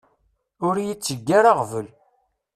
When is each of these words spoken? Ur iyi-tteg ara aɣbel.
Ur 0.67 0.75
iyi-tteg 0.77 1.27
ara 1.39 1.49
aɣbel. 1.53 1.87